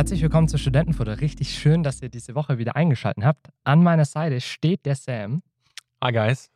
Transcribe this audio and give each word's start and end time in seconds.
Herzlich 0.00 0.22
willkommen 0.22 0.48
zu 0.48 0.56
Studentenfutter. 0.56 1.20
Richtig 1.20 1.50
schön, 1.58 1.82
dass 1.82 2.00
ihr 2.00 2.08
diese 2.08 2.34
Woche 2.34 2.56
wieder 2.56 2.74
eingeschaltet 2.74 3.22
habt. 3.22 3.50
An 3.64 3.82
meiner 3.82 4.06
Seite 4.06 4.40
steht 4.40 4.86
der 4.86 4.94
Sam. 4.94 5.42
Hi, 6.02 6.10
guys. 6.10 6.50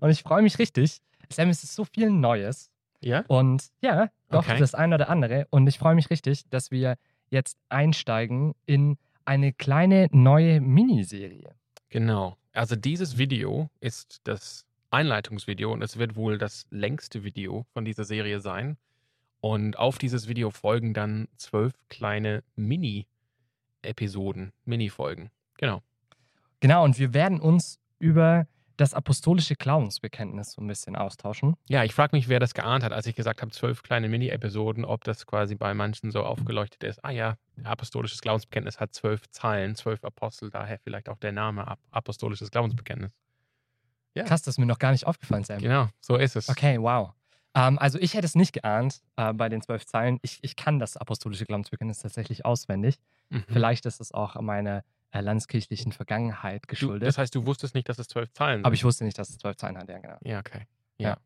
Und 0.00 0.10
ich 0.10 0.22
freue 0.22 0.42
mich 0.42 0.60
richtig. 0.60 1.00
Sam, 1.28 1.48
es 1.48 1.64
ist 1.64 1.74
so 1.74 1.84
viel 1.84 2.08
Neues. 2.08 2.70
Ja? 3.00 3.24
Und 3.26 3.64
ja, 3.80 4.10
doch 4.30 4.46
Okay. 4.48 4.60
das 4.60 4.76
eine 4.76 4.94
oder 4.94 5.08
andere. 5.08 5.48
Und 5.50 5.66
ich 5.66 5.76
freue 5.76 5.96
mich 5.96 6.08
richtig, 6.08 6.48
dass 6.50 6.70
wir 6.70 6.94
jetzt 7.30 7.58
einsteigen 7.68 8.54
in 8.64 8.96
eine 9.24 9.52
kleine 9.52 10.06
neue 10.12 10.60
Miniserie. 10.60 11.56
Genau. 11.88 12.36
Also 12.52 12.76
dieses 12.76 13.18
Video 13.18 13.70
ist 13.80 14.20
das 14.22 14.66
Einleitungsvideo 14.90 15.72
und 15.72 15.82
es 15.82 15.96
wird 15.98 16.14
wohl 16.14 16.38
das 16.38 16.64
längste 16.70 17.24
Video 17.24 17.66
von 17.72 17.84
dieser 17.84 18.04
Serie 18.04 18.38
sein. 18.38 18.76
Und 19.40 19.78
auf 19.78 19.98
dieses 19.98 20.26
Video 20.28 20.50
folgen 20.50 20.94
dann 20.94 21.28
zwölf 21.36 21.72
kleine 21.88 22.42
Mini-Episoden, 22.56 24.52
Mini-Folgen. 24.64 25.30
Genau. 25.58 25.82
Genau, 26.60 26.84
und 26.84 26.98
wir 26.98 27.14
werden 27.14 27.40
uns 27.40 27.78
über 27.98 28.46
das 28.76 28.94
apostolische 28.94 29.54
Glaubensbekenntnis 29.56 30.52
so 30.52 30.62
ein 30.62 30.66
bisschen 30.68 30.94
austauschen. 30.94 31.56
Ja, 31.68 31.82
ich 31.82 31.92
frage 31.94 32.14
mich, 32.16 32.28
wer 32.28 32.38
das 32.38 32.54
geahnt 32.54 32.84
hat, 32.84 32.92
als 32.92 33.06
ich 33.06 33.16
gesagt 33.16 33.42
habe, 33.42 33.50
zwölf 33.50 33.82
kleine 33.82 34.08
Mini-Episoden, 34.08 34.84
ob 34.84 35.02
das 35.02 35.26
quasi 35.26 35.56
bei 35.56 35.74
manchen 35.74 36.12
so 36.12 36.22
aufgeleuchtet 36.22 36.84
ist. 36.84 37.04
Ah 37.04 37.10
ja, 37.10 37.36
apostolisches 37.64 38.20
Glaubensbekenntnis 38.20 38.78
hat 38.78 38.94
zwölf 38.94 39.28
Zeilen, 39.30 39.74
zwölf 39.74 40.04
Apostel, 40.04 40.50
daher 40.50 40.78
vielleicht 40.78 41.08
auch 41.08 41.18
der 41.18 41.32
Name 41.32 41.66
Ap- 41.66 41.80
apostolisches 41.90 42.52
Glaubensbekenntnis. 42.52 43.12
Ja. 44.14 44.22
Krass, 44.24 44.42
das 44.42 44.54
ist 44.54 44.58
mir 44.58 44.66
noch 44.66 44.78
gar 44.78 44.92
nicht 44.92 45.06
aufgefallen, 45.06 45.42
Sam. 45.44 45.58
Genau, 45.58 45.88
so 46.00 46.16
ist 46.16 46.36
es. 46.36 46.48
Okay, 46.48 46.78
wow. 46.80 47.12
Ähm, 47.58 47.78
also 47.78 47.98
ich 47.98 48.14
hätte 48.14 48.26
es 48.26 48.34
nicht 48.34 48.52
geahnt 48.52 49.00
äh, 49.16 49.32
bei 49.32 49.48
den 49.48 49.60
zwölf 49.62 49.84
Zeilen. 49.86 50.18
Ich, 50.22 50.38
ich 50.42 50.54
kann 50.56 50.78
das 50.78 50.96
apostolische 50.96 51.44
Glaubensbekenntnis 51.44 51.98
tatsächlich 52.00 52.44
auswendig. 52.44 52.98
Mhm. 53.30 53.44
Vielleicht 53.48 53.84
ist 53.86 54.00
es 54.00 54.12
auch 54.12 54.40
meiner 54.40 54.84
äh, 55.10 55.20
landeskirchlichen 55.20 55.92
Vergangenheit 55.92 56.62
Du, 56.64 56.68
geschuldet. 56.68 57.08
das 57.08 57.18
heißt, 57.18 57.34
du 57.34 57.46
wusstest 57.46 57.74
nicht, 57.74 57.88
dass 57.88 57.98
es 57.98 58.08
zwölf 58.08 58.30
Zahlen 58.32 58.58
sind. 58.58 58.66
aber 58.66 58.74
ich 58.74 58.84
wusste 58.84 59.04
nicht, 59.04 59.18
dass 59.18 59.30
es 59.30 59.38
zwölf 59.38 59.56
Zeilen 59.56 59.76
hat, 59.78 59.88
ja, 59.88 59.98
genau. 59.98 60.16
Ja, 60.22 60.38
okay. 60.40 60.66
Ja, 60.98 61.08
Ja. 61.10 61.16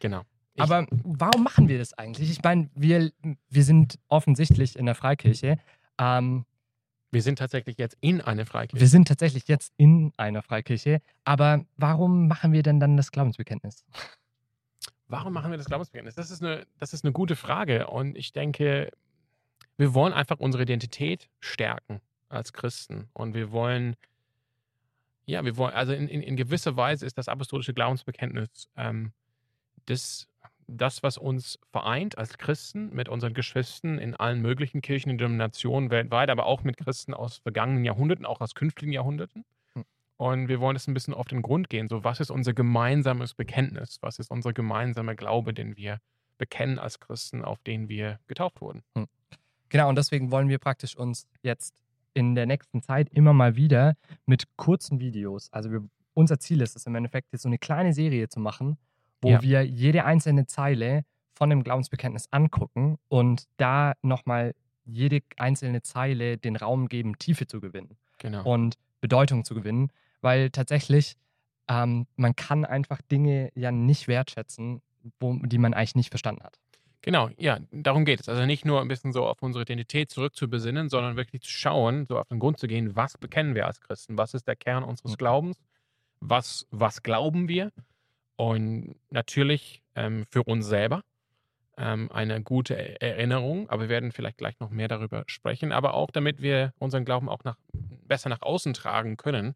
genau. 0.00 0.22
Ich, 0.54 0.62
Aber 0.62 0.86
warum 0.90 1.42
machen 1.44 1.68
wir 1.68 1.78
das 1.78 1.94
eigentlich? 1.94 2.30
Ich 2.30 2.42
meine, 2.42 2.68
wir, 2.74 3.10
wir 3.48 3.64
sind 3.64 3.98
offensichtlich 4.08 4.76
in 4.78 4.84
der 4.86 4.94
Freikirche. 4.94 5.58
Ähm, 5.98 6.44
wir 7.10 7.22
sind 7.22 7.38
tatsächlich 7.38 7.78
jetzt 7.78 7.96
in 8.00 8.20
eine 8.20 8.44
Freikirche. 8.46 8.80
wir 8.80 8.88
sind 8.88 9.08
tatsächlich 9.08 9.48
jetzt 9.48 9.72
in 9.76 10.12
einer 10.18 10.42
Freikirche. 10.42 11.00
Aber 11.24 11.64
warum 11.76 12.28
machen 12.28 12.52
wir 12.52 12.62
denn 12.62 12.80
dann 12.80 12.96
das 12.96 13.10
Glaubensbekenntnis? 13.12 13.84
Warum 15.12 15.34
machen 15.34 15.50
wir 15.50 15.58
das 15.58 15.66
Glaubensbekenntnis? 15.66 16.14
Das 16.14 16.30
ist, 16.30 16.42
eine, 16.42 16.66
das 16.78 16.94
ist 16.94 17.04
eine 17.04 17.12
gute 17.12 17.36
Frage. 17.36 17.86
Und 17.88 18.16
ich 18.16 18.32
denke, 18.32 18.90
wir 19.76 19.92
wollen 19.92 20.14
einfach 20.14 20.38
unsere 20.40 20.62
Identität 20.62 21.28
stärken 21.38 22.00
als 22.30 22.54
Christen. 22.54 23.10
Und 23.12 23.34
wir 23.34 23.52
wollen, 23.52 23.94
ja, 25.26 25.44
wir 25.44 25.58
wollen, 25.58 25.74
also 25.74 25.92
in, 25.92 26.08
in, 26.08 26.22
in 26.22 26.34
gewisser 26.34 26.78
Weise 26.78 27.04
ist 27.04 27.18
das 27.18 27.28
apostolische 27.28 27.74
Glaubensbekenntnis 27.74 28.70
ähm, 28.74 29.12
das, 29.84 30.28
das, 30.66 31.02
was 31.02 31.18
uns 31.18 31.58
vereint 31.72 32.16
als 32.16 32.38
Christen 32.38 32.88
mit 32.94 33.10
unseren 33.10 33.34
Geschwistern 33.34 33.98
in 33.98 34.16
allen 34.16 34.40
möglichen 34.40 34.80
Kirchen 34.80 35.10
und 35.10 35.18
Denominationen 35.18 35.90
weltweit, 35.90 36.30
aber 36.30 36.46
auch 36.46 36.64
mit 36.64 36.78
Christen 36.78 37.12
aus 37.12 37.36
vergangenen 37.36 37.84
Jahrhunderten, 37.84 38.24
auch 38.24 38.40
aus 38.40 38.54
künftigen 38.54 38.92
Jahrhunderten. 38.92 39.44
Hm. 40.22 40.28
Und 40.42 40.48
wir 40.48 40.60
wollen 40.60 40.76
es 40.76 40.86
ein 40.88 40.94
bisschen 40.94 41.14
auf 41.14 41.26
den 41.26 41.42
Grund 41.42 41.68
gehen. 41.68 41.88
So, 41.88 42.04
was 42.04 42.20
ist 42.20 42.30
unser 42.30 42.52
gemeinsames 42.54 43.34
Bekenntnis? 43.34 43.98
Was 44.00 44.18
ist 44.18 44.30
unser 44.30 44.52
gemeinsamer 44.52 45.14
Glaube, 45.14 45.52
den 45.52 45.76
wir 45.76 45.98
bekennen 46.38 46.78
als 46.78 47.00
Christen, 47.00 47.44
auf 47.44 47.58
den 47.60 47.88
wir 47.88 48.18
getauft 48.26 48.60
wurden? 48.60 48.82
Genau, 49.68 49.88
und 49.88 49.96
deswegen 49.96 50.30
wollen 50.30 50.48
wir 50.48 50.58
praktisch 50.58 50.96
uns 50.96 51.26
jetzt 51.42 51.74
in 52.14 52.34
der 52.34 52.46
nächsten 52.46 52.82
Zeit 52.82 53.08
immer 53.10 53.32
mal 53.32 53.56
wieder 53.56 53.94
mit 54.26 54.44
kurzen 54.56 55.00
Videos, 55.00 55.50
also 55.52 55.70
wir, 55.70 55.82
unser 56.14 56.38
Ziel 56.38 56.60
ist 56.60 56.76
es 56.76 56.84
im 56.86 56.94
Endeffekt, 56.94 57.32
jetzt 57.32 57.40
so 57.42 57.48
eine 57.48 57.56
kleine 57.58 57.94
Serie 57.94 58.28
zu 58.28 58.38
machen, 58.38 58.76
wo 59.22 59.30
Ja. 59.30 59.40
wir 59.42 59.64
jede 59.64 60.04
einzelne 60.04 60.44
Zeile 60.46 61.04
von 61.32 61.48
dem 61.48 61.64
Glaubensbekenntnis 61.64 62.28
angucken 62.30 62.98
und 63.08 63.44
da 63.56 63.94
nochmal 64.02 64.54
jede 64.84 65.20
einzelne 65.38 65.80
Zeile 65.80 66.36
den 66.36 66.56
Raum 66.56 66.88
geben, 66.88 67.16
Tiefe 67.18 67.46
zu 67.46 67.60
gewinnen 67.62 67.96
Genau. 68.18 68.44
und 68.44 68.76
Bedeutung 69.00 69.44
zu 69.44 69.54
gewinnen, 69.54 69.88
weil 70.22 70.50
tatsächlich 70.50 71.16
ähm, 71.68 72.06
man 72.16 72.34
kann 72.34 72.64
einfach 72.64 73.00
Dinge 73.02 73.50
ja 73.54 73.70
nicht 73.70 74.08
wertschätzen, 74.08 74.82
wo, 75.20 75.34
die 75.34 75.58
man 75.58 75.74
eigentlich 75.74 75.94
nicht 75.94 76.10
verstanden 76.10 76.42
hat. 76.42 76.58
Genau, 77.02 77.30
ja, 77.36 77.58
darum 77.72 78.04
geht 78.04 78.20
es. 78.20 78.28
Also 78.28 78.46
nicht 78.46 78.64
nur 78.64 78.80
ein 78.80 78.88
bisschen 78.88 79.12
so 79.12 79.26
auf 79.26 79.42
unsere 79.42 79.62
Identität 79.62 80.10
zurückzubesinnen, 80.10 80.88
sondern 80.88 81.16
wirklich 81.16 81.42
zu 81.42 81.50
schauen, 81.50 82.06
so 82.06 82.18
auf 82.18 82.28
den 82.28 82.38
Grund 82.38 82.58
zu 82.58 82.68
gehen, 82.68 82.94
was 82.94 83.18
bekennen 83.18 83.56
wir 83.56 83.66
als 83.66 83.80
Christen? 83.80 84.16
Was 84.16 84.34
ist 84.34 84.46
der 84.46 84.54
Kern 84.54 84.84
unseres 84.84 85.12
Mhm. 85.12 85.16
Glaubens? 85.16 85.56
Was, 86.20 86.66
was 86.70 87.02
glauben 87.02 87.48
wir? 87.48 87.72
Und 88.36 88.94
natürlich 89.10 89.82
ähm, 89.96 90.24
für 90.30 90.44
uns 90.44 90.66
selber 90.66 91.02
ähm, 91.76 92.10
eine 92.12 92.40
gute 92.42 92.74
Er- 92.74 93.02
Erinnerung, 93.02 93.68
aber 93.68 93.82
wir 93.82 93.88
werden 93.88 94.12
vielleicht 94.12 94.38
gleich 94.38 94.60
noch 94.60 94.70
mehr 94.70 94.88
darüber 94.88 95.24
sprechen, 95.26 95.72
aber 95.72 95.94
auch 95.94 96.10
damit 96.12 96.40
wir 96.40 96.72
unseren 96.78 97.04
Glauben 97.04 97.28
auch 97.28 97.42
nach, 97.42 97.56
besser 98.06 98.28
nach 98.28 98.42
außen 98.42 98.74
tragen 98.74 99.16
können, 99.16 99.54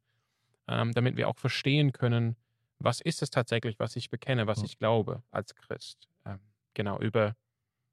ähm, 0.69 0.93
damit 0.93 1.17
wir 1.17 1.29
auch 1.29 1.37
verstehen 1.37 1.93
können, 1.93 2.37
was 2.79 3.01
ist 3.01 3.23
es 3.23 3.31
tatsächlich, 3.31 3.79
was 3.79 3.97
ich 3.97 4.11
bekenne, 4.11 4.47
was 4.47 4.63
ich 4.63 4.79
glaube 4.79 5.23
als 5.31 5.55
Christ. 5.55 6.09
Ähm, 6.25 6.41
genau, 6.75 6.99
über, 7.01 7.37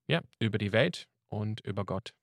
ja, 0.07 0.21
über 0.39 0.57
die 0.57 0.71
Welt 0.71 1.07
und 1.29 1.61
über 1.61 1.85
Gott. 1.85 2.13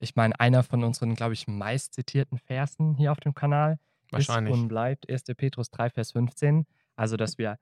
Ich 0.00 0.16
meine, 0.16 0.38
einer 0.38 0.62
von 0.62 0.84
unseren, 0.84 1.14
glaube 1.14 1.34
ich, 1.34 1.46
meist 1.48 1.94
zitierten 1.94 2.38
Versen 2.38 2.94
hier 2.94 3.12
auf 3.12 3.20
dem 3.20 3.34
Kanal 3.34 3.78
Wahrscheinlich. 4.10 4.54
ist 4.54 4.60
und 4.60 4.68
bleibt 4.68 5.08
1. 5.08 5.24
Petrus 5.36 5.70
3, 5.70 5.90
Vers 5.90 6.12
15. 6.12 6.66
Also, 6.96 7.16
dass 7.16 7.38
wir 7.38 7.58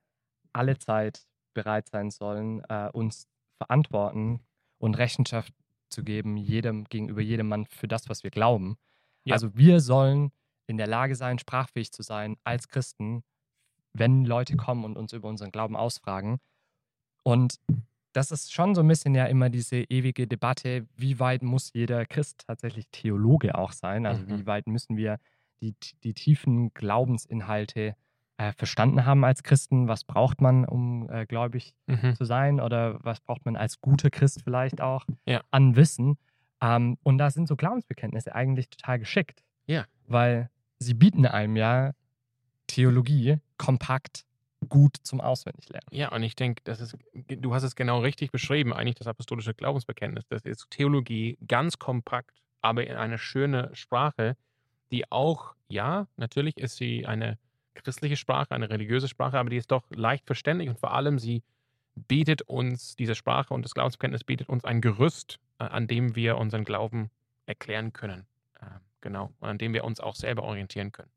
alle 0.52 0.78
Zeit 0.78 1.26
bereit 1.54 1.88
sein 1.88 2.10
sollen, 2.10 2.62
äh, 2.68 2.88
uns 2.92 3.28
verantworten 3.58 4.40
und 4.78 4.96
Rechenschaft 4.96 5.52
zu 5.88 6.02
geben, 6.02 6.36
jedem 6.36 6.84
gegenüber 6.84 7.20
jedem 7.20 7.48
Mann 7.48 7.66
für 7.66 7.88
das, 7.88 8.08
was 8.08 8.22
wir 8.22 8.30
glauben. 8.30 8.76
Ja. 9.24 9.34
Also 9.34 9.56
wir 9.56 9.80
sollen 9.80 10.32
in 10.68 10.76
der 10.76 10.86
Lage 10.86 11.16
sein, 11.16 11.38
sprachfähig 11.38 11.92
zu 11.92 12.02
sein 12.02 12.36
als 12.44 12.68
Christen, 12.68 13.24
wenn 13.94 14.24
Leute 14.24 14.56
kommen 14.56 14.84
und 14.84 14.96
uns 14.96 15.12
über 15.12 15.28
unseren 15.28 15.50
Glauben 15.50 15.76
ausfragen. 15.76 16.38
Und 17.24 17.56
das 18.12 18.30
ist 18.30 18.52
schon 18.52 18.74
so 18.74 18.82
ein 18.82 18.88
bisschen 18.88 19.14
ja 19.14 19.26
immer 19.26 19.50
diese 19.50 19.76
ewige 19.76 20.26
Debatte, 20.26 20.86
wie 20.96 21.20
weit 21.20 21.42
muss 21.42 21.72
jeder 21.72 22.06
Christ 22.06 22.44
tatsächlich 22.46 22.86
Theologe 22.90 23.56
auch 23.56 23.72
sein? 23.72 24.06
Also 24.06 24.22
Mhm. 24.24 24.38
wie 24.40 24.46
weit 24.46 24.66
müssen 24.66 24.96
wir 24.96 25.18
die, 25.60 25.74
die 26.04 26.14
tiefen 26.14 26.72
Glaubensinhalte 26.74 27.96
äh, 28.38 28.52
verstanden 28.52 29.04
haben 29.04 29.24
als 29.24 29.42
Christen? 29.42 29.88
Was 29.88 30.04
braucht 30.04 30.40
man, 30.40 30.64
um 30.64 31.08
äh, 31.10 31.26
gläubig 31.26 31.74
Mhm. 31.86 32.14
zu 32.14 32.24
sein? 32.24 32.60
Oder 32.60 32.98
was 33.04 33.20
braucht 33.20 33.44
man 33.44 33.56
als 33.56 33.80
guter 33.80 34.10
Christ 34.10 34.42
vielleicht 34.42 34.80
auch 34.80 35.04
Ja. 35.26 35.42
an 35.50 35.76
Wissen? 35.76 36.18
Ähm, 36.60 36.98
und 37.02 37.18
da 37.18 37.30
sind 37.30 37.46
so 37.48 37.56
Glaubensbekenntnisse 37.56 38.34
eigentlich 38.34 38.68
total 38.70 38.98
geschickt. 38.98 39.42
Ja. 39.66 39.86
Weil 40.06 40.50
sie 40.78 40.94
bieten 40.94 41.26
einem 41.26 41.56
ja 41.56 41.92
Theologie 42.66 43.38
kompakt 43.56 44.24
gut 44.68 44.96
zum 45.02 45.20
Auswendiglernen. 45.20 45.86
Ja, 45.90 46.10
und 46.12 46.22
ich 46.22 46.34
denke, 46.34 46.62
das 46.64 46.80
ist, 46.80 46.96
du 47.14 47.54
hast 47.54 47.62
es 47.62 47.76
genau 47.76 48.00
richtig 48.00 48.32
beschrieben, 48.32 48.72
eigentlich 48.72 48.96
das 48.96 49.06
apostolische 49.06 49.54
Glaubensbekenntnis. 49.54 50.24
Das 50.28 50.42
ist 50.42 50.68
Theologie 50.70 51.38
ganz 51.46 51.78
kompakt, 51.78 52.42
aber 52.60 52.86
in 52.86 52.96
einer 52.96 53.18
schönen 53.18 53.74
Sprache, 53.74 54.36
die 54.90 55.10
auch, 55.10 55.54
ja, 55.68 56.08
natürlich 56.16 56.56
ist 56.56 56.76
sie 56.76 57.06
eine 57.06 57.38
christliche 57.74 58.16
Sprache, 58.16 58.54
eine 58.54 58.68
religiöse 58.68 59.08
Sprache, 59.08 59.38
aber 59.38 59.50
die 59.50 59.56
ist 59.56 59.70
doch 59.70 59.84
leicht 59.90 60.26
verständlich 60.26 60.68
und 60.68 60.80
vor 60.80 60.92
allem 60.92 61.18
sie 61.18 61.42
bietet 61.94 62.42
uns, 62.42 62.96
diese 62.96 63.14
Sprache 63.14 63.54
und 63.54 63.64
das 63.64 63.74
Glaubensbekenntnis 63.74 64.24
bietet 64.24 64.48
uns 64.48 64.64
ein 64.64 64.80
Gerüst, 64.80 65.38
äh, 65.58 65.64
an 65.64 65.86
dem 65.86 66.16
wir 66.16 66.36
unseren 66.38 66.64
Glauben 66.64 67.10
erklären 67.46 67.92
können. 67.92 68.26
Genau, 69.00 69.30
und 69.40 69.48
an 69.48 69.58
dem 69.58 69.72
wir 69.74 69.84
uns 69.84 70.00
auch 70.00 70.14
selber 70.14 70.42
orientieren 70.42 70.92
können. 70.92 71.10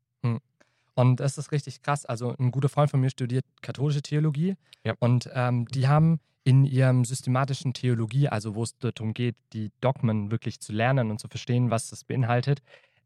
Und 0.94 1.20
das 1.20 1.38
ist 1.38 1.52
richtig 1.52 1.80
krass. 1.80 2.04
Also 2.04 2.34
ein 2.38 2.50
guter 2.50 2.68
Freund 2.68 2.90
von 2.90 3.00
mir 3.00 3.08
studiert 3.08 3.46
katholische 3.62 4.02
Theologie 4.02 4.56
Ja. 4.84 4.92
und 4.98 5.26
ähm, 5.32 5.66
die 5.68 5.88
haben 5.88 6.20
in 6.44 6.64
ihrem 6.66 7.06
systematischen 7.06 7.72
Theologie, 7.72 8.28
also 8.28 8.54
wo 8.54 8.62
es 8.62 8.76
darum 8.76 9.14
geht, 9.14 9.36
die 9.54 9.70
Dogmen 9.80 10.30
wirklich 10.30 10.60
zu 10.60 10.72
lernen 10.74 11.10
und 11.10 11.18
zu 11.18 11.28
verstehen, 11.28 11.70
was 11.70 11.88
das 11.88 12.04
beinhaltet, 12.04 12.60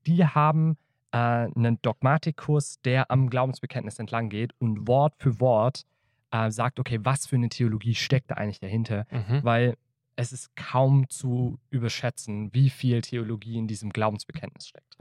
die 0.05 0.25
haben 0.27 0.79
äh, 1.13 1.17
einen 1.19 1.79
Dogmatikkurs, 1.83 2.81
der 2.83 3.11
am 3.11 3.31
Glaubensbekenntnis 3.31 4.01
entlang 4.01 4.31
geht 4.31 4.53
und 4.59 4.89
Wort 4.89 5.15
für 5.19 5.39
Wort 5.39 5.85
äh, 6.33 6.51
sagt, 6.51 6.81
okay, 6.81 6.99
was 7.03 7.27
für 7.27 7.37
eine 7.37 7.51
Theologie 7.51 7.95
steckt 7.95 8.33
da 8.33 8.35
eigentlich 8.35 8.59
dahinter? 8.59 9.07
Mhm. 9.13 9.45
Weil 9.45 9.77
es 10.17 10.33
ist 10.33 10.55
kaum 10.57 11.09
zu 11.09 11.59
überschätzen, 11.71 12.53
wie 12.53 12.71
viel 12.71 13.03
Theologie 13.03 13.59
in 13.59 13.69
diesem 13.69 13.91
Glaubensbekenntnis 13.91 14.69
steckt. 14.69 14.97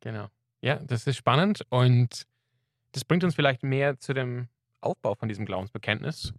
Genau. 0.00 0.28
Ja, 0.60 0.76
das 0.76 1.06
ist 1.06 1.16
spannend 1.16 1.64
und 1.68 2.26
das 2.92 3.04
bringt 3.04 3.24
uns 3.24 3.34
vielleicht 3.34 3.62
mehr 3.62 3.98
zu 3.98 4.14
dem 4.14 4.48
Aufbau 4.80 5.14
von 5.14 5.28
diesem 5.28 5.44
Glaubensbekenntnis. 5.44 6.32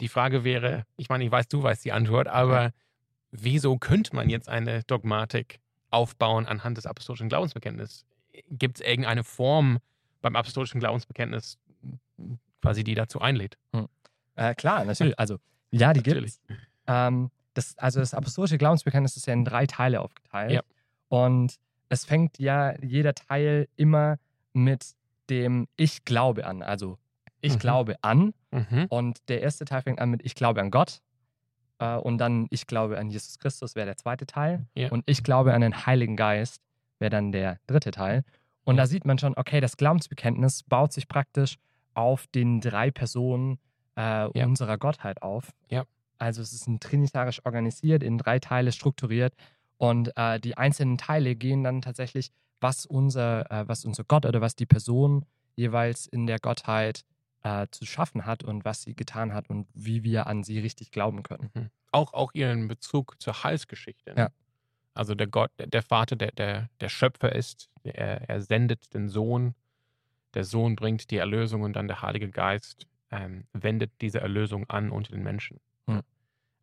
Die 0.00 0.08
Frage 0.08 0.42
wäre, 0.42 0.86
ich 0.96 1.08
meine, 1.08 1.24
ich 1.24 1.30
weiß, 1.30 1.48
du 1.48 1.62
weißt 1.62 1.84
die 1.84 1.92
Antwort, 1.92 2.26
aber 2.26 2.72
wieso 3.30 3.78
könnte 3.78 4.16
man 4.16 4.28
jetzt 4.28 4.48
eine 4.48 4.82
Dogmatik 4.84 5.60
aufbauen 5.94 6.46
anhand 6.46 6.76
des 6.76 6.86
apostolischen 6.86 7.28
Glaubensbekenntnisses. 7.28 8.04
Gibt 8.50 8.80
es 8.80 8.86
irgendeine 8.86 9.22
Form 9.24 9.78
beim 10.20 10.34
apostolischen 10.36 10.80
Glaubensbekenntnis, 10.80 11.58
quasi 12.60 12.82
die 12.84 12.94
dazu 12.94 13.20
einlädt? 13.20 13.56
Hm. 13.72 13.86
Äh, 14.34 14.54
klar, 14.56 14.84
natürlich. 14.84 15.18
Also, 15.18 15.38
ja, 15.70 15.92
die 15.92 16.02
gibt 16.02 16.22
es. 16.22 16.40
Ähm, 16.86 17.30
das, 17.54 17.78
also, 17.78 18.00
das 18.00 18.14
apostolische 18.14 18.58
Glaubensbekenntnis 18.58 19.16
ist 19.16 19.26
ja 19.26 19.32
in 19.32 19.44
drei 19.44 19.66
Teile 19.66 20.00
aufgeteilt. 20.00 20.52
Ja. 20.52 20.62
Und 21.08 21.56
es 21.88 22.04
fängt 22.04 22.38
ja 22.38 22.74
jeder 22.82 23.14
Teil 23.14 23.68
immer 23.76 24.18
mit 24.52 24.94
dem 25.30 25.68
Ich 25.76 26.04
glaube 26.04 26.46
an. 26.46 26.62
Also, 26.62 26.98
ich 27.40 27.54
mhm. 27.54 27.58
glaube 27.58 27.96
an. 28.02 28.34
Mhm. 28.50 28.86
Und 28.88 29.28
der 29.28 29.42
erste 29.42 29.64
Teil 29.64 29.82
fängt 29.82 30.00
an 30.00 30.10
mit 30.10 30.24
Ich 30.24 30.34
glaube 30.34 30.60
an 30.60 30.70
Gott. 30.70 31.00
Äh, 31.78 31.96
und 31.96 32.18
dann 32.18 32.46
Ich 32.50 32.66
glaube 32.66 32.98
an 32.98 33.10
Jesus 33.10 33.38
Christus 33.38 33.74
wäre 33.74 33.86
der 33.86 33.96
zweite 33.96 34.26
Teil. 34.26 34.66
Ja. 34.74 34.90
Und 34.90 35.04
Ich 35.06 35.22
glaube 35.22 35.54
an 35.54 35.60
den 35.60 35.86
Heiligen 35.86 36.16
Geist 36.16 36.62
wäre 36.98 37.10
dann 37.10 37.32
der 37.32 37.58
dritte 37.66 37.90
Teil. 37.90 38.24
Und 38.64 38.76
ja. 38.76 38.82
da 38.82 38.86
sieht 38.86 39.04
man 39.04 39.18
schon, 39.18 39.36
okay, 39.36 39.60
das 39.60 39.76
Glaubensbekenntnis 39.76 40.62
baut 40.62 40.92
sich 40.92 41.06
praktisch 41.06 41.56
auf 41.92 42.26
den 42.28 42.60
drei 42.60 42.90
Personen 42.90 43.58
äh, 43.94 44.24
unserer 44.26 44.78
Gottheit 44.78 45.22
auf. 45.22 45.50
Ja. 45.68 45.84
Also 46.18 46.42
es 46.42 46.52
ist 46.52 46.66
ein 46.66 46.80
trinitarisch 46.80 47.44
organisiert, 47.44 48.02
in 48.02 48.18
drei 48.18 48.38
Teile 48.38 48.72
strukturiert. 48.72 49.34
Und 49.76 50.12
äh, 50.16 50.38
die 50.40 50.56
einzelnen 50.56 50.98
Teile 50.98 51.34
gehen 51.34 51.64
dann 51.64 51.82
tatsächlich, 51.82 52.30
was 52.60 52.86
unser, 52.86 53.50
äh, 53.50 53.68
was 53.68 53.84
unser 53.84 54.04
Gott 54.04 54.24
oder 54.24 54.40
was 54.40 54.56
die 54.56 54.66
Person 54.66 55.26
jeweils 55.56 56.06
in 56.06 56.26
der 56.26 56.38
Gottheit 56.38 57.04
äh, 57.42 57.66
zu 57.70 57.84
schaffen 57.84 58.26
hat 58.26 58.42
und 58.42 58.64
was 58.64 58.82
sie 58.82 58.94
getan 58.94 59.34
hat 59.34 59.50
und 59.50 59.68
wie 59.74 60.02
wir 60.02 60.26
an 60.26 60.42
sie 60.42 60.58
richtig 60.58 60.90
glauben 60.90 61.22
können. 61.22 61.50
Mhm. 61.54 61.70
Auch, 61.92 62.12
auch 62.14 62.32
ihren 62.34 62.68
Bezug 62.68 63.20
zur 63.20 63.44
Heilsgeschichte. 63.44 64.14
Ne? 64.14 64.20
Ja. 64.20 64.28
Also 64.94 65.14
der 65.14 65.26
Gott, 65.26 65.50
der, 65.58 65.66
der 65.66 65.82
Vater, 65.82 66.16
der, 66.16 66.32
der, 66.32 66.70
der 66.80 66.88
Schöpfer 66.88 67.32
ist, 67.34 67.68
er, 67.82 68.28
er 68.28 68.40
sendet 68.40 68.94
den 68.94 69.08
Sohn, 69.08 69.54
der 70.34 70.44
Sohn 70.44 70.76
bringt 70.76 71.10
die 71.10 71.16
Erlösung 71.16 71.62
und 71.62 71.74
dann 71.74 71.86
der 71.86 72.02
Heilige 72.02 72.30
Geist 72.30 72.86
ähm, 73.10 73.46
wendet 73.52 73.92
diese 74.00 74.20
Erlösung 74.20 74.68
an 74.70 74.90
unter 74.90 75.12
den 75.12 75.22
Menschen. 75.22 75.60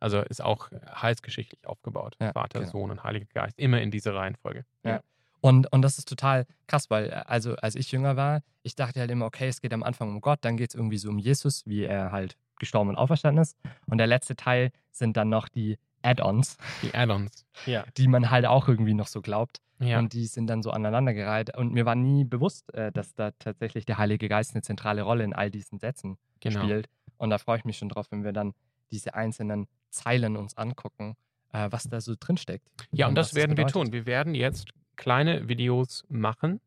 Also 0.02 0.20
ist 0.22 0.44
auch 0.44 0.70
heilsgeschichtlich 0.94 1.66
aufgebaut. 1.68 2.16
Ja, 2.20 2.34
Vater, 2.34 2.60
genau. 2.60 2.72
Sohn 2.72 2.92
und 2.92 3.04
Heiliger 3.04 3.28
Geist. 3.34 3.58
Immer 3.58 3.82
in 3.82 3.92
dieser 3.92 4.16
Reihenfolge. 4.16 4.66
Ja. 4.84 5.02
Und, 5.42 5.72
und 5.72 5.82
das 5.82 5.98
ist 5.98 6.08
total 6.08 6.46
krass, 6.68 6.90
weil, 6.90 7.10
äh, 7.10 7.24
also 7.26 7.56
als 7.56 7.76
ich 7.76 7.92
jünger 7.92 8.16
war, 8.16 8.42
ich 8.64 8.76
dachte 8.76 9.00
halt 9.00 9.12
immer, 9.12 9.26
okay, 9.26 9.48
es 9.48 9.62
geht 9.62 9.74
am 9.74 9.84
Anfang 9.84 10.10
um 10.10 10.22
Gott, 10.22 10.40
dann 10.42 10.58
geht 10.58 10.70
es 10.70 10.76
irgendwie 10.76 10.98
so 10.98 11.10
um 11.10 11.20
Jesus, 11.20 11.66
wie 11.66 11.84
er 11.84 12.12
halt 12.12 12.38
gestorben 12.60 12.90
und 12.90 12.96
auferstanden 12.96 13.42
ist. 13.42 13.58
Und 13.88 13.98
der 13.98 14.08
letzte 14.08 14.36
Teil 14.36 14.72
sind 14.92 15.18
dann 15.18 15.30
noch 15.30 15.48
die 15.48 15.78
Add-ons. 16.04 16.58
Die 16.82 16.94
Add-ons, 16.94 17.46
ja. 17.66 17.84
Die 17.98 18.08
man 18.08 18.30
halt 18.30 18.46
auch 18.46 18.68
irgendwie 18.68 18.94
noch 18.94 19.08
so 19.08 19.22
glaubt. 19.22 19.62
Ja. 19.80 19.98
Und 19.98 20.14
die 20.14 20.28
sind 20.28 20.46
dann 20.48 20.62
so 20.62 20.70
aneinandergereiht. 20.70 21.58
Und 21.58 21.74
mir 21.74 21.86
war 21.86 21.96
nie 21.96 22.24
bewusst, 22.24 22.72
äh, 22.76 22.92
dass 22.92 23.16
da 23.16 23.32
tatsächlich 23.40 23.86
der 23.86 23.98
Heilige 23.98 24.30
Geist 24.30 24.54
eine 24.54 24.62
zentrale 24.62 25.02
Rolle 25.02 25.24
in 25.24 25.34
all 25.34 25.50
diesen 25.50 25.80
Sätzen 25.80 26.18
genau. 26.40 26.62
spielt. 26.62 26.88
Und 27.18 27.32
da 27.32 27.40
freue 27.40 27.58
ich 27.58 27.66
mich 27.66 27.78
schon 27.78 27.90
drauf, 27.90 28.08
wenn 28.12 28.24
wir 28.24 28.32
dann 28.32 28.54
diese 28.92 29.14
einzelnen 29.14 29.68
Zeilen 29.90 30.38
uns 30.38 30.58
angucken, 30.58 31.16
äh, 31.54 31.68
was 31.72 31.84
da 31.84 32.02
so 32.02 32.16
drinsteckt. 32.20 32.68
Ja, 32.92 33.08
und, 33.08 33.12
und 33.12 33.16
das 33.16 33.36
werden 33.36 33.56
das 33.56 33.66
wir 33.66 33.72
tun. 33.72 33.92
Wir 33.92 34.06
werden 34.06 34.36
jetzt 34.36 34.70
kleine 34.96 35.48
Videos 35.48 36.06
machen. 36.10 36.62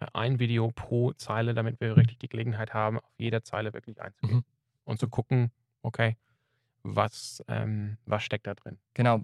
Äh, 0.00 0.06
ein 0.12 0.38
Video 0.38 0.70
pro 0.74 1.12
Zeile, 1.12 1.54
damit 1.54 1.80
wir 1.80 1.96
richtig 1.96 2.18
die 2.18 2.28
Gelegenheit 2.28 2.74
haben, 2.74 2.98
auf 2.98 3.12
jeder 3.18 3.42
Zeile 3.42 3.72
wirklich 3.72 4.00
einzugehen. 4.00 4.38
Mhm. 4.38 4.44
Und 4.84 4.98
zu 4.98 5.08
gucken, 5.08 5.50
okay, 5.82 6.16
was, 6.82 7.42
ähm, 7.48 7.96
was 8.04 8.22
steckt 8.22 8.46
da 8.46 8.54
drin. 8.54 8.78
Genau. 8.92 9.22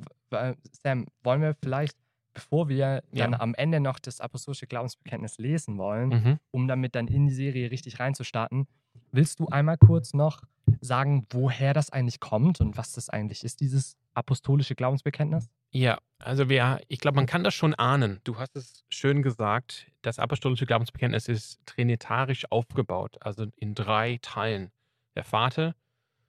Sam, 0.83 1.07
wollen 1.23 1.43
wir 1.43 1.55
vielleicht, 1.55 1.97
bevor 2.33 2.69
wir 2.69 3.03
dann 3.13 3.33
ja. 3.33 3.41
am 3.41 3.55
Ende 3.55 3.81
noch 3.81 3.99
das 3.99 4.21
apostolische 4.21 4.67
Glaubensbekenntnis 4.67 5.39
lesen 5.39 5.79
wollen, 5.79 6.09
mhm. 6.09 6.39
um 6.51 6.69
damit 6.69 6.95
dann 6.95 7.09
in 7.09 7.27
die 7.27 7.35
Serie 7.35 7.71
richtig 7.71 8.01
reinzustarten, 8.01 8.67
willst 9.13 9.41
du 9.41 9.49
einmal 9.49 9.79
kurz 9.79 10.15
noch 10.15 10.43
sagen, 10.81 11.27
woher 11.31 11.75
das 11.75 11.91
eigentlich 11.91 12.21
kommt 12.21 12.61
und 12.61 12.77
was 12.77 12.93
das 12.93 13.11
eigentlich 13.11 13.45
ist, 13.45 13.61
dieses 13.61 13.97
apostolische 14.15 14.75
Glaubensbekenntnis? 14.75 15.49
Ja, 15.73 15.99
also 16.19 16.49
wir, 16.49 16.81
ich 16.89 16.99
glaube, 16.99 17.17
man 17.17 17.27
kann 17.27 17.45
das 17.45 17.55
schon 17.55 17.75
ahnen. 17.75 18.21
Du 18.25 18.39
hast 18.39 18.57
es 18.57 18.85
schön 18.89 19.23
gesagt, 19.23 19.87
das 20.03 20.19
apostolische 20.19 20.67
Glaubensbekenntnis 20.67 21.29
ist 21.29 21.61
trinitarisch 21.67 22.51
aufgebaut, 22.51 23.17
also 23.21 23.47
in 23.57 23.75
drei 23.75 24.19
Teilen. 24.23 24.71
Der 25.17 25.25
Vater, 25.25 25.75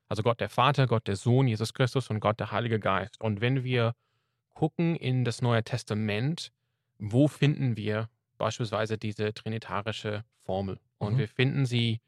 also 0.08 0.24
Gott 0.24 0.40
der 0.40 0.50
Vater, 0.50 0.88
Gott 0.88 1.08
der 1.08 1.16
Sohn, 1.16 1.48
Jesus 1.48 1.74
Christus 1.74 2.10
und 2.10 2.20
Gott 2.20 2.40
der 2.40 2.52
Heilige 2.52 2.80
Geist. 2.80 3.20
Und 3.22 3.42
wenn 3.42 3.64
wir 3.64 3.94
gucken 4.54 4.96
in 4.96 5.26
das 5.26 5.42
Neue 5.42 5.64
Testament, 5.64 6.52
wo 6.98 7.28
finden 7.28 7.78
wir 7.78 8.10
beispielsweise 8.38 8.98
diese 8.98 9.34
trinitarische 9.34 10.24
Formel? 10.44 10.80
Und 10.98 11.14
mhm. 11.14 11.18
wir 11.20 11.28
finden 11.28 11.66
sie 11.66 12.00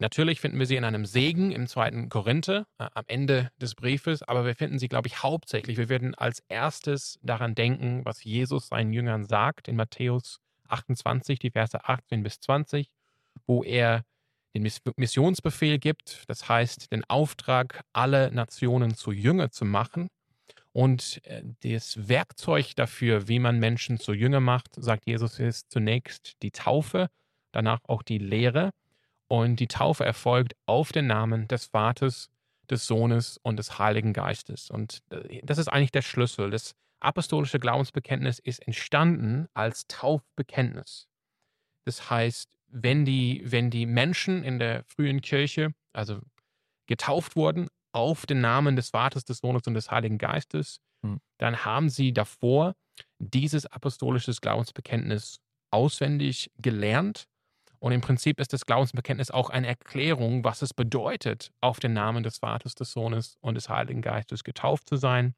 Natürlich 0.00 0.40
finden 0.40 0.58
wir 0.58 0.66
sie 0.66 0.74
in 0.76 0.84
einem 0.84 1.06
Segen 1.06 1.52
im 1.52 1.68
zweiten 1.68 2.08
Korinther 2.08 2.66
äh, 2.78 2.88
am 2.94 3.04
Ende 3.06 3.52
des 3.60 3.76
Briefes, 3.76 4.22
aber 4.22 4.44
wir 4.44 4.56
finden 4.56 4.78
sie, 4.78 4.88
glaube 4.88 5.06
ich, 5.06 5.22
hauptsächlich. 5.22 5.78
Wir 5.78 5.88
werden 5.88 6.14
als 6.16 6.42
erstes 6.48 7.18
daran 7.22 7.54
denken, 7.54 8.04
was 8.04 8.24
Jesus 8.24 8.66
seinen 8.66 8.92
Jüngern 8.92 9.24
sagt 9.24 9.68
in 9.68 9.76
Matthäus 9.76 10.40
28, 10.68 11.38
die 11.38 11.52
Verse 11.52 11.84
18 11.84 12.24
bis 12.24 12.40
20, 12.40 12.90
wo 13.46 13.62
er 13.62 14.04
den 14.54 14.68
Missionsbefehl 14.96 15.78
gibt, 15.78 16.24
das 16.28 16.48
heißt 16.48 16.92
den 16.92 17.04
Auftrag, 17.04 17.82
alle 17.92 18.30
Nationen 18.32 18.94
zu 18.94 19.10
Jünger 19.10 19.50
zu 19.50 19.64
machen. 19.64 20.08
Und 20.74 21.20
äh, 21.24 21.42
das 21.62 22.08
Werkzeug 22.08 22.74
dafür, 22.74 23.28
wie 23.28 23.38
man 23.38 23.60
Menschen 23.60 23.98
zu 23.98 24.12
Jünger 24.12 24.40
macht, 24.40 24.74
sagt 24.74 25.06
Jesus, 25.06 25.38
ist 25.38 25.70
zunächst 25.70 26.42
die 26.42 26.50
Taufe, 26.50 27.08
danach 27.52 27.78
auch 27.84 28.02
die 28.02 28.18
Lehre. 28.18 28.70
Und 29.28 29.60
die 29.60 29.68
Taufe 29.68 30.04
erfolgt 30.04 30.54
auf 30.66 30.90
den 30.90 31.06
Namen 31.06 31.46
des 31.46 31.66
Vaters, 31.66 32.28
des 32.68 32.86
Sohnes 32.88 33.38
und 33.42 33.56
des 33.56 33.78
Heiligen 33.78 34.12
Geistes. 34.12 34.68
Und 34.68 34.98
äh, 35.10 35.40
das 35.44 35.58
ist 35.58 35.68
eigentlich 35.68 35.92
der 35.92 36.02
Schlüssel. 36.02 36.50
Das 36.50 36.74
apostolische 36.98 37.60
Glaubensbekenntnis 37.60 38.40
ist 38.40 38.58
entstanden 38.66 39.46
als 39.54 39.86
Taufbekenntnis. 39.86 41.06
Das 41.84 42.10
heißt, 42.10 42.50
wenn 42.66 43.04
die, 43.04 43.42
wenn 43.44 43.70
die 43.70 43.86
Menschen 43.86 44.42
in 44.42 44.58
der 44.58 44.82
frühen 44.84 45.20
Kirche, 45.20 45.72
also 45.92 46.18
getauft 46.86 47.36
wurden 47.36 47.68
auf 47.94 48.26
den 48.26 48.40
Namen 48.40 48.76
des 48.76 48.90
Vaters, 48.90 49.24
des 49.24 49.38
Sohnes 49.38 49.66
und 49.66 49.74
des 49.74 49.90
Heiligen 49.90 50.18
Geistes, 50.18 50.80
mhm. 51.02 51.20
dann 51.38 51.64
haben 51.64 51.88
sie 51.88 52.12
davor 52.12 52.74
dieses 53.18 53.66
apostolische 53.66 54.32
Glaubensbekenntnis 54.32 55.40
auswendig 55.70 56.50
gelernt 56.58 57.26
und 57.84 57.92
im 57.92 58.00
Prinzip 58.00 58.40
ist 58.40 58.54
das 58.54 58.64
Glaubensbekenntnis 58.64 59.30
auch 59.30 59.50
eine 59.50 59.66
Erklärung, 59.66 60.42
was 60.42 60.62
es 60.62 60.72
bedeutet, 60.72 61.50
auf 61.60 61.80
den 61.80 61.92
Namen 61.92 62.22
des 62.22 62.38
Vaters, 62.38 62.74
des 62.74 62.92
Sohnes 62.92 63.36
und 63.42 63.56
des 63.56 63.68
Heiligen 63.68 64.00
Geistes 64.00 64.42
getauft 64.42 64.88
zu 64.88 64.96
sein. 64.96 65.34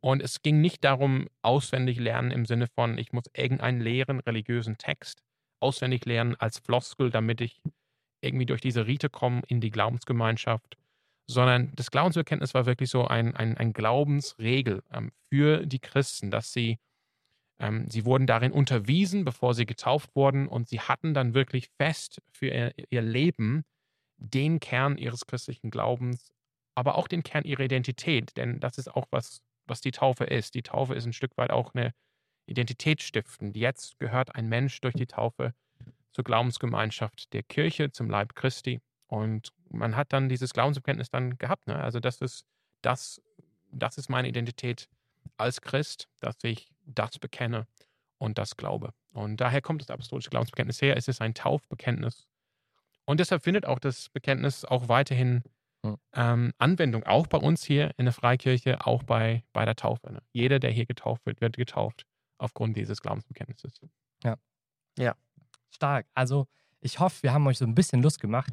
Und 0.00 0.22
es 0.22 0.40
ging 0.40 0.62
nicht 0.62 0.82
darum, 0.82 1.28
auswendig 1.42 2.00
lernen 2.00 2.30
im 2.30 2.46
Sinne 2.46 2.68
von, 2.68 2.96
ich 2.96 3.12
muss 3.12 3.24
irgendeinen 3.36 3.82
leeren 3.82 4.20
religiösen 4.20 4.78
Text 4.78 5.22
auswendig 5.60 6.06
lernen 6.06 6.36
als 6.38 6.58
Floskel, 6.58 7.10
damit 7.10 7.42
ich 7.42 7.60
irgendwie 8.22 8.46
durch 8.46 8.62
diese 8.62 8.86
Rite 8.86 9.10
komme 9.10 9.42
in 9.48 9.60
die 9.60 9.70
Glaubensgemeinschaft, 9.70 10.78
sondern 11.26 11.72
das 11.74 11.90
Glaubensbekenntnis 11.90 12.54
war 12.54 12.66
wirklich 12.66 12.90
so 12.90 13.06
ein, 13.06 13.34
ein, 13.34 13.56
ein 13.56 13.72
Glaubensregel 13.72 14.82
ähm, 14.92 15.10
für 15.32 15.66
die 15.66 15.78
Christen, 15.78 16.30
dass 16.30 16.52
sie 16.52 16.78
ähm, 17.58 17.88
sie 17.88 18.04
wurden 18.04 18.26
darin 18.26 18.52
unterwiesen, 18.52 19.24
bevor 19.24 19.54
sie 19.54 19.66
getauft 19.66 20.14
wurden, 20.14 20.48
und 20.48 20.68
sie 20.68 20.80
hatten 20.80 21.14
dann 21.14 21.34
wirklich 21.34 21.68
fest 21.78 22.20
für 22.32 22.48
ihr, 22.48 22.74
ihr 22.90 23.02
Leben 23.02 23.64
den 24.16 24.60
Kern 24.60 24.98
ihres 24.98 25.26
christlichen 25.26 25.70
Glaubens, 25.70 26.32
aber 26.74 26.96
auch 26.96 27.08
den 27.08 27.22
Kern 27.22 27.44
ihrer 27.44 27.60
Identität, 27.60 28.36
denn 28.36 28.60
das 28.60 28.78
ist 28.78 28.88
auch 28.88 29.06
was, 29.10 29.40
was 29.66 29.80
die 29.80 29.92
Taufe 29.92 30.24
ist. 30.24 30.54
Die 30.54 30.62
Taufe 30.62 30.94
ist 30.94 31.06
ein 31.06 31.12
Stück 31.12 31.36
weit 31.36 31.50
auch 31.50 31.74
eine 31.74 31.92
Identität 32.46 33.02
stiften. 33.02 33.54
Jetzt 33.54 33.98
gehört 33.98 34.34
ein 34.34 34.48
Mensch 34.48 34.80
durch 34.80 34.94
die 34.94 35.06
Taufe 35.06 35.54
zur 36.12 36.24
Glaubensgemeinschaft 36.24 37.32
der 37.32 37.42
Kirche, 37.42 37.90
zum 37.90 38.10
Leib 38.10 38.34
Christi. 38.34 38.80
Und 39.06 39.52
man 39.68 39.96
hat 39.96 40.12
dann 40.12 40.28
dieses 40.28 40.52
Glaubensbekenntnis 40.52 41.10
dann 41.10 41.36
gehabt. 41.38 41.66
Ne? 41.66 41.76
Also 41.76 42.00
das 42.00 42.20
ist, 42.20 42.46
das, 42.82 43.20
das 43.70 43.98
ist 43.98 44.08
meine 44.08 44.28
Identität 44.28 44.88
als 45.36 45.60
Christ, 45.60 46.08
dass 46.20 46.36
ich 46.42 46.70
das 46.86 47.18
bekenne 47.18 47.66
und 48.18 48.38
das 48.38 48.56
glaube. 48.56 48.92
Und 49.12 49.40
daher 49.40 49.62
kommt 49.62 49.82
das 49.82 49.90
apostolische 49.90 50.30
Glaubensbekenntnis 50.30 50.82
her. 50.82 50.96
Es 50.96 51.08
ist 51.08 51.20
ein 51.20 51.34
Taufbekenntnis. 51.34 52.26
Und 53.04 53.20
deshalb 53.20 53.42
findet 53.42 53.66
auch 53.66 53.78
das 53.78 54.08
Bekenntnis 54.08 54.64
auch 54.64 54.88
weiterhin 54.88 55.42
hm. 55.84 55.96
ähm, 56.14 56.52
Anwendung, 56.58 57.04
auch 57.04 57.26
bei 57.26 57.38
uns 57.38 57.64
hier 57.64 57.92
in 57.98 58.06
der 58.06 58.14
Freikirche, 58.14 58.86
auch 58.86 59.02
bei, 59.02 59.44
bei 59.52 59.64
der 59.64 59.76
Taufe. 59.76 60.12
Ne? 60.12 60.22
Jeder, 60.32 60.58
der 60.58 60.70
hier 60.70 60.86
getauft 60.86 61.26
wird, 61.26 61.40
wird 61.40 61.56
getauft 61.56 62.06
aufgrund 62.38 62.76
dieses 62.76 63.00
Glaubensbekenntnisses. 63.00 63.80
Ja. 64.22 64.36
Ja. 64.98 65.14
Stark. 65.70 66.06
Also 66.14 66.46
ich 66.80 66.98
hoffe, 66.98 67.22
wir 67.22 67.32
haben 67.32 67.46
euch 67.46 67.58
so 67.58 67.64
ein 67.64 67.74
bisschen 67.74 68.02
Lust 68.02 68.20
gemacht, 68.20 68.52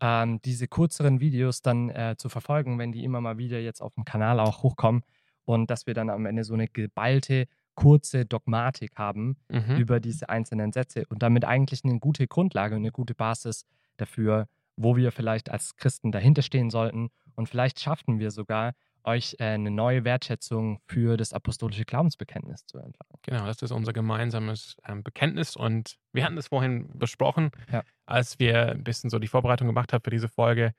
ähm, 0.00 0.40
diese 0.42 0.66
kürzeren 0.68 1.20
Videos 1.20 1.62
dann 1.62 1.90
äh, 1.90 2.14
zu 2.16 2.28
verfolgen, 2.28 2.78
wenn 2.78 2.92
die 2.92 3.04
immer 3.04 3.20
mal 3.20 3.38
wieder 3.38 3.60
jetzt 3.60 3.80
auf 3.80 3.94
dem 3.94 4.04
Kanal 4.04 4.40
auch 4.40 4.62
hochkommen 4.62 5.02
und 5.44 5.70
dass 5.70 5.86
wir 5.86 5.94
dann 5.94 6.10
am 6.10 6.26
Ende 6.26 6.44
so 6.44 6.54
eine 6.54 6.68
geballte 6.68 7.46
kurze 7.74 8.26
Dogmatik 8.26 8.96
haben 8.96 9.36
Mhm. 9.50 9.76
über 9.76 10.00
diese 10.00 10.28
einzelnen 10.28 10.72
Sätze 10.72 11.04
und 11.08 11.22
damit 11.22 11.44
eigentlich 11.44 11.84
eine 11.84 11.98
gute 11.98 12.26
Grundlage 12.26 12.74
und 12.74 12.82
eine 12.82 12.92
gute 12.92 13.14
Basis 13.14 13.64
dafür, 13.96 14.46
wo 14.76 14.96
wir 14.96 15.12
vielleicht 15.12 15.50
als 15.50 15.76
Christen 15.76 16.12
dahinter 16.12 16.42
stehen 16.42 16.70
sollten. 16.70 17.10
Und 17.36 17.48
vielleicht 17.48 17.80
schaffen 17.80 18.18
wir 18.18 18.30
sogar, 18.30 18.72
euch 19.04 19.36
äh, 19.38 19.44
eine 19.44 19.70
neue 19.70 20.04
Wertschätzung 20.04 20.80
für 20.86 21.16
das 21.16 21.32
apostolische 21.32 21.84
Glaubensbekenntnis 21.84 22.66
zu 22.66 22.78
entlang. 22.78 23.08
Genau, 23.22 23.46
das 23.46 23.62
ist 23.62 23.70
unser 23.70 23.92
gemeinsames 23.92 24.76
ähm, 24.86 25.02
Bekenntnis 25.02 25.56
und 25.56 25.98
wir 26.12 26.24
hatten 26.24 26.36
es 26.38 26.48
vorhin 26.48 26.90
besprochen, 26.98 27.50
Ja. 27.70 27.82
als 28.06 28.38
wir 28.38 28.70
ein 28.72 28.84
bisschen 28.84 29.10
so 29.10 29.18
die 29.18 29.28
Vorbereitung 29.28 29.66
gemacht 29.66 29.92
haben 29.92 30.02
für 30.02 30.10
diese 30.10 30.28
Folge. 30.28 30.74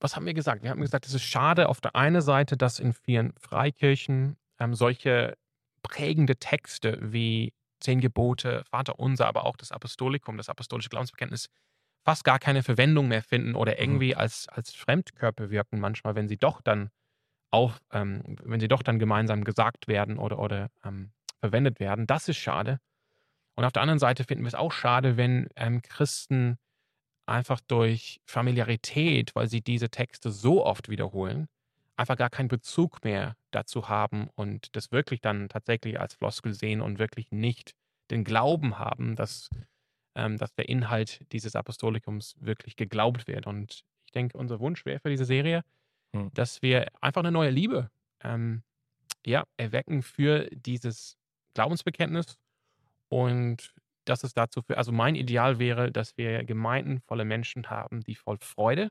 Was 0.00 0.16
haben 0.16 0.24
wir 0.24 0.34
gesagt? 0.34 0.62
Wir 0.62 0.70
haben 0.70 0.80
gesagt, 0.80 1.06
es 1.06 1.14
ist 1.14 1.22
schade 1.22 1.68
auf 1.68 1.80
der 1.80 1.94
einen 1.94 2.22
Seite, 2.22 2.56
dass 2.56 2.78
in 2.78 2.92
vielen 2.94 3.34
Freikirchen 3.38 4.36
ähm, 4.58 4.74
solche 4.74 5.36
prägende 5.82 6.36
Texte 6.36 6.98
wie 7.00 7.52
Zehn 7.80 8.00
Gebote, 8.00 8.62
Vater 8.70 8.98
Unser, 8.98 9.26
aber 9.26 9.44
auch 9.44 9.56
das 9.56 9.72
Apostolikum, 9.72 10.36
das 10.36 10.48
apostolische 10.48 10.90
Glaubensbekenntnis 10.90 11.48
fast 12.04 12.24
gar 12.24 12.38
keine 12.38 12.62
Verwendung 12.62 13.08
mehr 13.08 13.22
finden 13.22 13.54
oder 13.54 13.78
irgendwie 13.78 14.14
als, 14.16 14.48
als 14.48 14.74
Fremdkörper 14.74 15.50
wirken 15.50 15.80
manchmal, 15.80 16.14
wenn 16.14 16.28
sie 16.28 16.38
doch 16.38 16.60
dann 16.62 16.90
auf, 17.50 17.80
ähm, 17.92 18.36
wenn 18.42 18.60
sie 18.60 18.68
doch 18.68 18.82
dann 18.82 18.98
gemeinsam 18.98 19.44
gesagt 19.44 19.88
werden 19.88 20.18
oder, 20.18 20.38
oder 20.38 20.70
ähm, 20.84 21.12
verwendet 21.40 21.80
werden. 21.80 22.06
Das 22.06 22.28
ist 22.28 22.38
schade. 22.38 22.78
Und 23.56 23.64
auf 23.64 23.72
der 23.72 23.82
anderen 23.82 23.98
Seite 23.98 24.24
finden 24.24 24.44
wir 24.44 24.48
es 24.48 24.54
auch 24.54 24.72
schade, 24.72 25.16
wenn 25.16 25.48
ähm, 25.56 25.82
Christen 25.82 26.58
einfach 27.26 27.60
durch 27.60 28.20
Familiarität, 28.24 29.34
weil 29.34 29.48
sie 29.48 29.60
diese 29.60 29.90
Texte 29.90 30.30
so 30.30 30.64
oft 30.64 30.88
wiederholen, 30.88 31.48
einfach 31.96 32.16
gar 32.16 32.30
keinen 32.30 32.48
Bezug 32.48 33.04
mehr 33.04 33.36
dazu 33.50 33.88
haben 33.88 34.28
und 34.34 34.74
das 34.74 34.90
wirklich 34.90 35.20
dann 35.20 35.48
tatsächlich 35.48 36.00
als 36.00 36.14
Floskel 36.14 36.54
sehen 36.54 36.80
und 36.80 36.98
wirklich 36.98 37.30
nicht 37.30 37.74
den 38.10 38.24
Glauben 38.24 38.78
haben, 38.78 39.16
dass, 39.16 39.50
ähm, 40.14 40.38
dass 40.38 40.54
der 40.54 40.68
Inhalt 40.68 41.24
dieses 41.32 41.56
Apostolikums 41.56 42.36
wirklich 42.40 42.76
geglaubt 42.76 43.28
wird. 43.28 43.46
Und 43.46 43.82
ich 44.06 44.12
denke, 44.12 44.38
unser 44.38 44.60
Wunsch 44.60 44.84
wäre 44.86 45.00
für 45.00 45.10
diese 45.10 45.24
Serie, 45.24 45.62
Hm. 46.14 46.30
dass 46.34 46.62
wir 46.62 46.88
einfach 47.00 47.20
eine 47.22 47.32
neue 47.32 47.50
Liebe 47.50 47.90
ähm, 48.22 48.62
ja, 49.26 49.44
erwecken 49.58 50.02
für 50.02 50.48
dieses 50.52 51.16
Glaubensbekenntnis 51.54 52.38
und 53.08 53.74
dass 54.04 54.24
es 54.24 54.34
dazu 54.34 54.62
für, 54.62 54.78
also 54.78 54.92
mein 54.92 55.14
Ideal 55.14 55.58
wäre, 55.58 55.92
dass 55.92 56.16
wir 56.16 56.44
Gemeinden 56.44 57.00
volle 57.00 57.24
Menschen 57.24 57.70
haben, 57.70 58.02
die 58.02 58.14
voll 58.14 58.38
Freude 58.40 58.90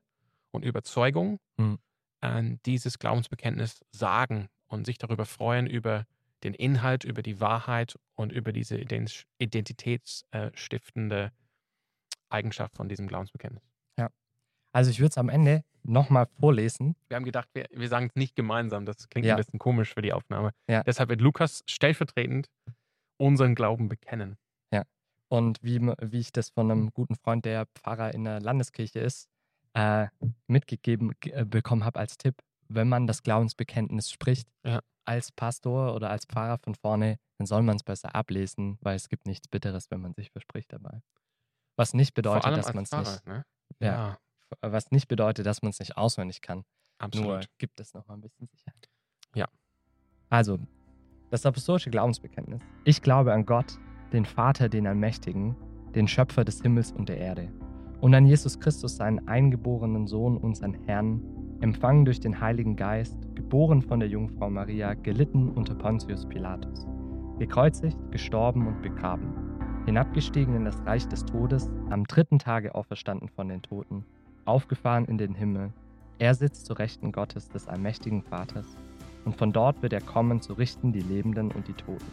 und 0.51 0.65
Überzeugung 0.65 1.39
Hm. 1.59 1.75
ähm, 2.21 2.59
dieses 2.65 2.99
Glaubensbekenntnis 2.99 3.85
sagen 3.91 4.49
und 4.67 4.85
sich 4.85 4.97
darüber 4.97 5.25
freuen, 5.25 5.67
über 5.67 6.05
den 6.43 6.53
Inhalt, 6.53 7.03
über 7.03 7.21
die 7.21 7.39
Wahrheit 7.39 7.97
und 8.15 8.31
über 8.31 8.51
diese 8.53 8.75
ident- 8.77 9.25
identitätsstiftende 9.39 11.31
Eigenschaft 12.29 12.75
von 12.75 12.87
diesem 12.89 13.07
Glaubensbekenntnis. 13.07 13.63
Also 14.71 14.91
ich 14.91 14.99
würde 14.99 15.09
es 15.09 15.17
am 15.17 15.29
Ende 15.29 15.63
nochmal 15.81 16.27
vorlesen. 16.39 16.95
Wir 17.07 17.15
haben 17.15 17.23
gedacht, 17.23 17.49
wir, 17.53 17.65
wir 17.71 17.87
sagen 17.89 18.05
es 18.05 18.15
nicht 18.15 18.35
gemeinsam. 18.35 18.85
Das 18.85 19.09
klingt 19.09 19.25
Ja. 19.25 19.33
ein 19.33 19.37
bisschen 19.37 19.57
komisch 19.57 19.95
für 19.95 20.03
die 20.03 20.13
Aufnahme. 20.13 20.51
Ja. 20.69 20.83
Deshalb 20.83 21.09
wird 21.09 21.21
Lukas 21.21 21.63
stellvertretend 21.65 22.47
unseren 23.17 23.55
Glauben 23.55 23.89
bekennen. 23.89 24.37
Und 25.31 25.59
wie, 25.61 25.79
wie 25.79 26.19
ich 26.19 26.31
das 26.31 26.49
von 26.49 26.71
einem 26.71 26.91
guten 26.91 27.15
Freund, 27.15 27.45
der 27.45 27.67
Pfarrer 27.75 28.15
in 28.15 28.23
der 28.23 28.39
Landeskirche 28.41 28.99
ist, 28.99 29.27
äh, 29.75 30.07
mitgegeben 30.47 31.11
äh, 31.25 31.45
bekommen 31.45 31.83
habe 31.85 31.99
als 31.99 32.17
Tipp, 32.17 32.33
wenn 32.67 32.89
man 32.89 33.05
das 33.05 33.21
Glaubensbekenntnis 33.21 34.09
spricht, 34.09 34.49
Ja. 34.65 34.81
Als 35.09 35.31
Pastor 35.31 35.95
oder 35.95 36.11
als 36.11 36.25
Pfarrer 36.25 36.59
von 36.59 36.75
vorne, 36.75 37.17
dann 37.39 37.47
soll 37.47 37.63
man 37.63 37.77
es 37.77 37.83
besser 37.83 38.13
ablesen, 38.13 38.77
weil 38.81 38.95
es 38.95 39.09
gibt 39.09 39.25
nichts 39.25 39.47
Bitteres, 39.47 39.89
wenn 39.89 40.01
man 40.01 40.13
sich 40.13 40.29
verspricht 40.29 40.71
dabei. 40.71 41.01
Was 41.75 41.95
nicht 41.95 42.13
bedeutet, 42.13 42.55
dass 42.55 42.75
man 42.75 42.83
es 42.83 42.91
nicht, 42.91 43.25
ne? 43.25 43.43
Ja. 43.79 44.19
was 44.61 44.91
nicht 44.91 45.07
bedeutet, 45.07 45.47
dass 45.47 45.63
man 45.63 45.71
es 45.71 45.79
nicht 45.79 45.97
auswendig 45.97 46.41
kann. 46.41 46.63
absolut. 46.99 47.27
Nur 47.27 47.41
gibt 47.57 47.79
es 47.79 47.95
noch 47.95 48.05
mal 48.05 48.13
ein 48.13 48.21
bisschen 48.21 48.45
Sicherheit. 48.47 48.87
Ja. 49.33 49.47
Also, 50.29 50.59
das 51.31 51.43
apostolische 51.43 51.89
Glaubensbekenntnis. 51.89 52.61
Ich 52.83 53.01
glaube 53.01 53.33
an 53.33 53.47
Gott, 53.47 53.79
den 54.13 54.25
Vater, 54.25 54.69
den 54.69 54.85
Allmächtigen, 54.85 55.55
den 55.95 56.07
Schöpfer 56.07 56.45
des 56.45 56.61
Himmels 56.61 56.91
und 56.91 57.09
der 57.09 57.17
Erde, 57.17 57.51
und 57.99 58.13
an 58.13 58.27
Jesus 58.27 58.59
Christus, 58.59 58.95
seinen 58.95 59.27
eingeborenen 59.27 60.05
Sohn, 60.05 60.37
unseren 60.37 60.75
Herrn, 60.85 61.21
empfangen 61.61 62.05
durch 62.05 62.19
den 62.19 62.39
Heiligen 62.39 62.75
Geist, 62.75 63.17
geboren 63.49 63.81
von 63.81 63.99
der 63.99 64.07
Jungfrau 64.07 64.47
Maria, 64.47 64.93
gelitten 64.93 65.49
unter 65.49 65.73
Pontius 65.73 66.23
Pilatus, 66.23 66.85
gekreuzigt, 67.39 67.97
gestorben 68.11 68.67
und 68.67 68.79
begraben, 68.83 69.33
hinabgestiegen 69.87 70.55
in 70.55 70.65
das 70.65 70.85
Reich 70.85 71.07
des 71.07 71.25
Todes, 71.25 71.67
am 71.89 72.03
dritten 72.03 72.37
Tage 72.37 72.75
auferstanden 72.75 73.27
von 73.27 73.47
den 73.47 73.63
Toten, 73.63 74.05
aufgefahren 74.45 75.05
in 75.05 75.17
den 75.17 75.33
Himmel, 75.33 75.73
er 76.19 76.35
sitzt 76.35 76.67
zu 76.67 76.73
Rechten 76.73 77.11
Gottes 77.11 77.49
des 77.49 77.67
allmächtigen 77.67 78.21
Vaters, 78.21 78.77
und 79.25 79.35
von 79.35 79.51
dort 79.51 79.81
wird 79.81 79.93
er 79.93 80.01
kommen 80.01 80.41
zu 80.41 80.53
richten 80.53 80.91
die 80.91 81.01
Lebenden 81.01 81.51
und 81.51 81.67
die 81.67 81.73
Toten. 81.73 82.05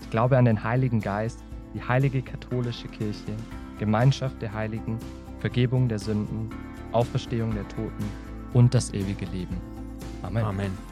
Ich 0.00 0.10
glaube 0.10 0.36
an 0.36 0.46
den 0.46 0.64
Heiligen 0.64 0.98
Geist, 0.98 1.44
die 1.74 1.80
heilige 1.80 2.22
katholische 2.22 2.88
Kirche, 2.88 3.36
Gemeinschaft 3.78 4.42
der 4.42 4.52
Heiligen, 4.52 4.98
Vergebung 5.38 5.88
der 5.88 6.00
Sünden, 6.00 6.50
Auferstehung 6.90 7.54
der 7.54 7.68
Toten 7.68 8.04
und 8.52 8.74
das 8.74 8.92
ewige 8.92 9.26
Leben. 9.26 9.79
Amén. 10.22 10.44
Amén. 10.44 10.89